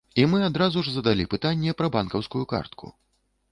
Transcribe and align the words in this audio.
Мы 0.29 0.37
адразу 0.45 0.83
ж 0.87 0.93
задалі 0.95 1.27
пытанне 1.35 1.75
пра 1.83 1.91
банкаўскую 1.99 2.45
картку. 2.57 2.93